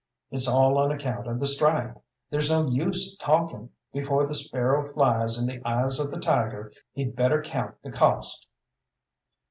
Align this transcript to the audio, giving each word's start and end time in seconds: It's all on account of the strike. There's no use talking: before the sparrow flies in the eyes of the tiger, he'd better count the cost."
It's 0.31 0.47
all 0.47 0.79
on 0.79 0.89
account 0.91 1.27
of 1.27 1.39
the 1.39 1.45
strike. 1.45 1.93
There's 2.31 2.49
no 2.49 2.65
use 2.67 3.15
talking: 3.17 3.69
before 3.93 4.25
the 4.25 4.33
sparrow 4.33 4.91
flies 4.91 5.37
in 5.37 5.45
the 5.45 5.61
eyes 5.63 5.99
of 5.99 6.09
the 6.09 6.19
tiger, 6.19 6.73
he'd 6.93 7.15
better 7.15 7.39
count 7.43 7.75
the 7.83 7.91
cost." 7.91 8.47